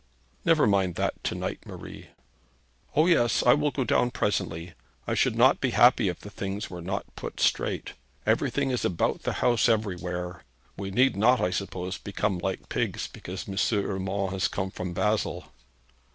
'Never 0.43 0.65
mind 0.65 0.95
that 0.95 1.23
to 1.25 1.35
night, 1.35 1.63
Marie.' 1.63 2.07
'O 2.95 3.05
yes, 3.05 3.43
I 3.43 3.53
will 3.53 3.69
go 3.69 3.83
down 3.83 4.09
presently. 4.09 4.73
I 5.05 5.13
should 5.13 5.35
not 5.35 5.61
be 5.61 5.69
happy 5.77 6.07
if 6.07 6.21
the 6.21 6.31
things 6.31 6.71
were 6.71 6.81
not 6.81 7.15
put 7.15 7.39
straight. 7.39 7.93
Everything 8.25 8.71
is 8.71 8.83
about 8.83 9.21
the 9.21 9.33
house 9.45 9.69
everywhere. 9.69 10.43
We 10.75 10.89
need 10.89 11.15
not, 11.15 11.39
I 11.39 11.51
suppose, 11.51 11.99
become 11.99 12.39
like 12.39 12.67
pigs 12.67 13.05
because 13.05 13.47
M. 13.47 13.55
Urmand 13.85 14.31
has 14.31 14.47
come 14.47 14.71
from 14.71 14.93
Basle.' 14.93 15.51